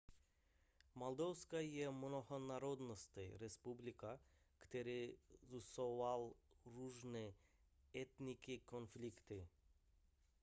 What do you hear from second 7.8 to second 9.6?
etnické konflikty